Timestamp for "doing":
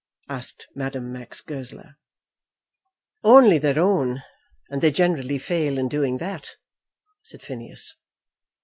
5.89-6.17